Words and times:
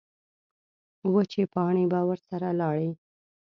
وچې 1.13 1.43
پاڼې 1.53 1.83
به 1.91 1.99
ورسره 2.09 2.47
لاړې. 2.59 2.89